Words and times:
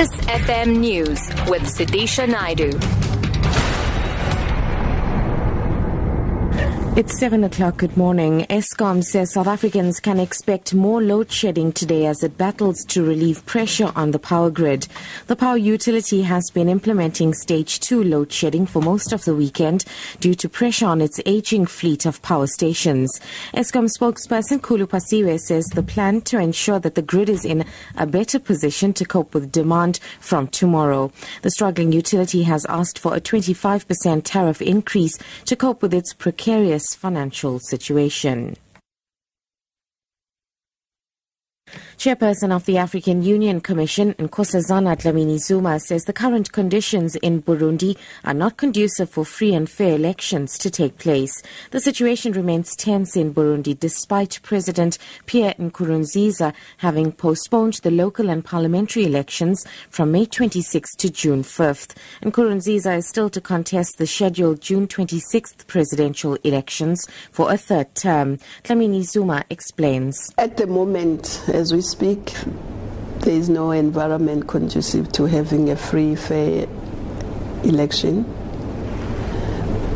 This 0.00 0.10
FM 0.22 0.78
News 0.80 1.20
with 1.48 1.62
Sudisha 1.62 2.28
Naidu. 2.28 2.72
It's 6.96 7.18
7 7.18 7.42
o'clock. 7.42 7.78
Good 7.78 7.96
morning. 7.96 8.46
Eskom 8.48 9.02
says 9.02 9.32
South 9.32 9.48
Africans 9.48 9.98
can 9.98 10.20
expect 10.20 10.74
more 10.74 11.02
load 11.02 11.28
shedding 11.28 11.72
today 11.72 12.06
as 12.06 12.22
it 12.22 12.38
battles 12.38 12.84
to 12.84 13.04
relieve 13.04 13.44
pressure 13.46 13.90
on 13.96 14.12
the 14.12 14.20
power 14.20 14.48
grid. 14.48 14.86
The 15.26 15.34
power 15.34 15.56
utility 15.56 16.22
has 16.22 16.52
been 16.54 16.68
implementing 16.68 17.34
stage 17.34 17.80
2 17.80 18.04
load 18.04 18.30
shedding 18.30 18.64
for 18.64 18.80
most 18.80 19.12
of 19.12 19.24
the 19.24 19.34
weekend 19.34 19.84
due 20.20 20.36
to 20.36 20.48
pressure 20.48 20.86
on 20.86 21.00
its 21.00 21.18
aging 21.26 21.66
fleet 21.66 22.06
of 22.06 22.22
power 22.22 22.46
stations. 22.46 23.20
Eskom 23.54 23.90
spokesperson 23.90 24.60
Khulu 24.60 24.86
Phasiwe 24.86 25.40
says 25.40 25.64
the 25.74 25.82
plan 25.82 26.20
to 26.20 26.38
ensure 26.38 26.78
that 26.78 26.94
the 26.94 27.02
grid 27.02 27.28
is 27.28 27.44
in 27.44 27.64
a 27.96 28.06
better 28.06 28.38
position 28.38 28.92
to 28.92 29.04
cope 29.04 29.34
with 29.34 29.50
demand 29.50 29.98
from 30.20 30.46
tomorrow. 30.46 31.10
The 31.42 31.50
struggling 31.50 31.90
utility 31.90 32.44
has 32.44 32.64
asked 32.66 33.00
for 33.00 33.16
a 33.16 33.20
25% 33.20 34.22
tariff 34.22 34.62
increase 34.62 35.18
to 35.46 35.56
cope 35.56 35.82
with 35.82 35.92
its 35.92 36.14
precarious 36.14 36.83
financial 36.92 37.60
situation. 37.60 38.56
Chairperson 42.04 42.54
of 42.54 42.66
the 42.66 42.76
African 42.76 43.22
Union 43.22 43.62
Commission, 43.62 44.12
Nkosazana 44.18 44.94
Dlamini 44.94 45.38
Zuma, 45.38 45.80
says 45.80 46.04
the 46.04 46.12
current 46.12 46.52
conditions 46.52 47.16
in 47.16 47.40
Burundi 47.40 47.96
are 48.24 48.34
not 48.34 48.58
conducive 48.58 49.08
for 49.08 49.24
free 49.24 49.54
and 49.54 49.70
fair 49.70 49.94
elections 49.94 50.58
to 50.58 50.68
take 50.68 50.98
place. 50.98 51.42
The 51.70 51.80
situation 51.80 52.32
remains 52.32 52.76
tense 52.76 53.16
in 53.16 53.32
Burundi 53.32 53.80
despite 53.80 54.38
President 54.42 54.98
Pierre 55.24 55.54
Nkurunziza 55.54 56.52
having 56.76 57.10
postponed 57.10 57.80
the 57.82 57.90
local 57.90 58.28
and 58.28 58.44
parliamentary 58.44 59.06
elections 59.06 59.64
from 59.88 60.12
May 60.12 60.26
26 60.26 60.96
to 60.96 61.08
June 61.08 61.42
5th. 61.42 61.96
Nkurunziza 62.22 62.98
is 62.98 63.08
still 63.08 63.30
to 63.30 63.40
contest 63.40 63.96
the 63.96 64.06
scheduled 64.06 64.60
June 64.60 64.86
26th 64.86 65.66
presidential 65.68 66.34
elections 66.44 67.08
for 67.32 67.50
a 67.50 67.56
third 67.56 67.94
term. 67.94 68.36
Dlamini 68.62 69.04
Zuma 69.04 69.42
explains. 69.48 70.34
At 70.36 70.58
the 70.58 70.66
moment, 70.66 71.42
as 71.48 71.72
we 71.72 71.80
there 71.94 73.34
is 73.34 73.48
no 73.48 73.70
environment 73.70 74.46
conducive 74.46 75.10
to 75.12 75.24
having 75.24 75.70
a 75.70 75.76
free, 75.76 76.14
fair 76.14 76.66
election. 77.62 78.24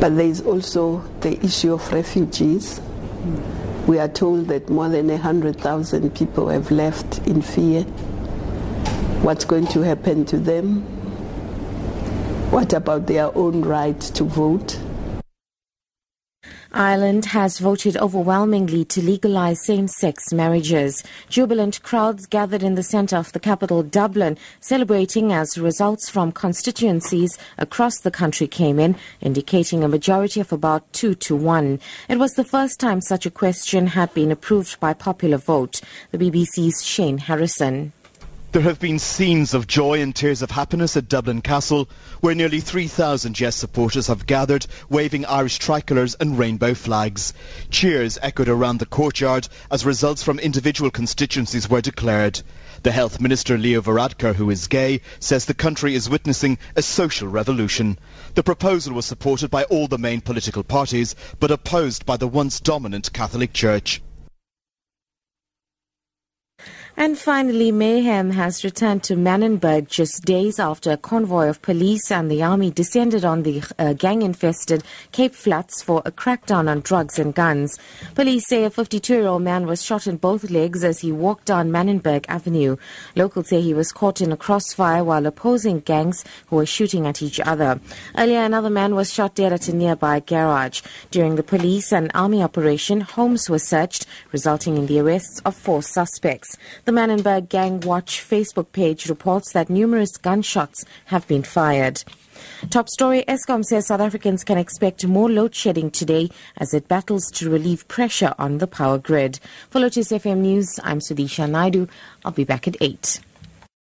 But 0.00 0.16
there 0.16 0.26
is 0.26 0.40
also 0.40 0.98
the 1.20 1.38
issue 1.44 1.74
of 1.74 1.92
refugees. 1.92 2.80
We 3.86 3.98
are 3.98 4.08
told 4.08 4.48
that 4.48 4.68
more 4.68 4.88
than 4.88 5.08
100,000 5.08 6.14
people 6.14 6.48
have 6.48 6.70
left 6.70 7.26
in 7.26 7.42
fear. 7.42 7.82
What's 9.22 9.44
going 9.44 9.66
to 9.68 9.80
happen 9.82 10.24
to 10.26 10.38
them? 10.38 10.82
What 12.50 12.72
about 12.72 13.06
their 13.06 13.36
own 13.36 13.62
right 13.62 14.00
to 14.00 14.24
vote? 14.24 14.78
Ireland 16.72 17.24
has 17.26 17.60
voted 17.60 17.96
overwhelmingly 17.96 18.84
to 18.86 19.02
legalize 19.02 19.64
same 19.64 19.88
sex 19.88 20.34
marriages. 20.34 21.02
Jubilant 21.30 21.82
crowds 21.82 22.26
gathered 22.26 22.62
in 22.62 22.74
the 22.74 22.82
centre 22.82 23.16
of 23.16 23.32
the 23.32 23.40
capital, 23.40 23.82
Dublin, 23.82 24.36
celebrating 24.60 25.32
as 25.32 25.56
results 25.56 26.10
from 26.10 26.30
constituencies 26.30 27.38
across 27.56 28.00
the 28.00 28.10
country 28.10 28.46
came 28.46 28.78
in, 28.78 28.96
indicating 29.22 29.82
a 29.82 29.88
majority 29.88 30.40
of 30.40 30.52
about 30.52 30.92
two 30.92 31.14
to 31.14 31.34
one. 31.34 31.80
It 32.06 32.18
was 32.18 32.34
the 32.34 32.44
first 32.44 32.78
time 32.78 33.00
such 33.00 33.24
a 33.24 33.30
question 33.30 33.86
had 33.88 34.12
been 34.12 34.30
approved 34.30 34.78
by 34.78 34.92
popular 34.92 35.38
vote. 35.38 35.80
The 36.10 36.18
BBC's 36.18 36.84
Shane 36.84 37.18
Harrison. 37.18 37.92
There 38.50 38.62
have 38.62 38.80
been 38.80 38.98
scenes 38.98 39.52
of 39.52 39.66
joy 39.66 40.00
and 40.00 40.16
tears 40.16 40.40
of 40.40 40.50
happiness 40.50 40.96
at 40.96 41.06
Dublin 41.06 41.42
Castle, 41.42 41.86
where 42.22 42.34
nearly 42.34 42.60
3,000 42.60 43.38
Yes 43.38 43.54
supporters 43.54 44.06
have 44.06 44.24
gathered, 44.24 44.66
waving 44.88 45.26
Irish 45.26 45.58
tricolours 45.58 46.14
and 46.14 46.38
rainbow 46.38 46.72
flags. 46.72 47.34
Cheers 47.68 48.18
echoed 48.22 48.48
around 48.48 48.78
the 48.78 48.86
courtyard 48.86 49.46
as 49.70 49.84
results 49.84 50.22
from 50.22 50.38
individual 50.38 50.90
constituencies 50.90 51.68
were 51.68 51.82
declared. 51.82 52.40
The 52.84 52.90
Health 52.90 53.20
Minister 53.20 53.58
Leo 53.58 53.82
Varadkar, 53.82 54.34
who 54.34 54.48
is 54.48 54.66
gay, 54.66 55.02
says 55.20 55.44
the 55.44 55.52
country 55.52 55.94
is 55.94 56.08
witnessing 56.08 56.56
a 56.74 56.80
social 56.80 57.28
revolution. 57.28 57.98
The 58.34 58.42
proposal 58.42 58.94
was 58.94 59.04
supported 59.04 59.50
by 59.50 59.64
all 59.64 59.88
the 59.88 59.98
main 59.98 60.22
political 60.22 60.62
parties, 60.64 61.14
but 61.38 61.50
opposed 61.50 62.06
by 62.06 62.16
the 62.16 62.26
once 62.26 62.60
dominant 62.60 63.12
Catholic 63.12 63.52
Church. 63.52 64.00
And 66.96 67.16
finally, 67.16 67.70
mayhem 67.70 68.30
has 68.30 68.64
returned 68.64 69.04
to 69.04 69.14
Manenberg 69.14 69.88
just 69.88 70.24
days 70.24 70.58
after 70.58 70.90
a 70.90 70.96
convoy 70.96 71.48
of 71.48 71.62
police 71.62 72.10
and 72.10 72.28
the 72.28 72.42
army 72.42 72.70
descended 72.72 73.24
on 73.24 73.44
the 73.44 73.62
uh, 73.78 73.92
gang 73.92 74.22
infested 74.22 74.82
Cape 75.12 75.34
Flats 75.34 75.80
for 75.80 76.02
a 76.04 76.10
crackdown 76.10 76.68
on 76.68 76.80
drugs 76.80 77.18
and 77.18 77.34
guns. 77.34 77.78
Police 78.16 78.48
say 78.48 78.64
a 78.64 78.70
52 78.70 79.14
year 79.14 79.26
old 79.26 79.42
man 79.42 79.66
was 79.66 79.84
shot 79.84 80.08
in 80.08 80.16
both 80.16 80.50
legs 80.50 80.82
as 80.82 81.00
he 81.00 81.12
walked 81.12 81.44
down 81.44 81.70
Manenberg 81.70 82.24
Avenue. 82.28 82.76
Locals 83.14 83.48
say 83.48 83.60
he 83.60 83.74
was 83.74 83.92
caught 83.92 84.20
in 84.20 84.32
a 84.32 84.36
crossfire 84.36 85.04
while 85.04 85.26
opposing 85.26 85.80
gangs 85.80 86.24
who 86.46 86.56
were 86.56 86.66
shooting 86.66 87.06
at 87.06 87.22
each 87.22 87.38
other. 87.38 87.80
Earlier, 88.16 88.40
another 88.40 88.70
man 88.70 88.96
was 88.96 89.12
shot 89.12 89.36
dead 89.36 89.52
at 89.52 89.68
a 89.68 89.76
nearby 89.76 90.20
garage. 90.20 90.82
During 91.12 91.36
the 91.36 91.42
police 91.44 91.92
and 91.92 92.10
army 92.12 92.42
operation, 92.42 93.02
homes 93.02 93.48
were 93.48 93.58
searched, 93.58 94.06
resulting 94.32 94.76
in 94.76 94.86
the 94.86 94.98
arrests 94.98 95.40
of 95.44 95.54
four 95.54 95.82
suspects. 95.82 96.56
The 96.88 96.94
Manenberg 96.94 97.50
Gang 97.50 97.80
Watch 97.80 98.26
Facebook 98.26 98.72
page 98.72 99.10
reports 99.10 99.52
that 99.52 99.68
numerous 99.68 100.16
gunshots 100.16 100.86
have 101.04 101.28
been 101.28 101.42
fired. 101.42 102.02
Top 102.70 102.88
story 102.88 103.24
Eskom 103.28 103.62
says 103.62 103.88
South 103.88 104.00
Africans 104.00 104.42
can 104.42 104.56
expect 104.56 105.06
more 105.06 105.28
load 105.28 105.54
shedding 105.54 105.90
today 105.90 106.30
as 106.56 106.72
it 106.72 106.88
battles 106.88 107.30
to 107.32 107.50
relieve 107.50 107.86
pressure 107.88 108.34
on 108.38 108.56
the 108.56 108.66
power 108.66 108.96
grid. 108.96 109.38
For 109.68 109.80
Lotus 109.80 110.10
FM 110.10 110.38
News, 110.38 110.80
I'm 110.82 111.00
Sudisha 111.00 111.46
Naidu. 111.46 111.88
I'll 112.24 112.32
be 112.32 112.44
back 112.44 112.66
at 112.66 112.78
8. 112.80 113.20